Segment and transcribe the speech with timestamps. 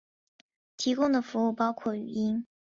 [0.77, 2.43] 提供的服务包括话音。